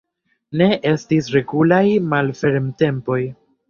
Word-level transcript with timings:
Ne 0.61 0.69
estis 0.93 1.31
regulaj 1.37 1.85
malfermtempoj. 2.17 3.25